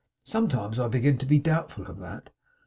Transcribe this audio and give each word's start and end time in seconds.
Sometimes 0.23 0.79
I 0.79 0.87
begin 0.87 1.19
to 1.19 1.27
be 1.27 1.37
doubtful 1.37 1.85
of 1.85 1.99
that. 1.99 2.31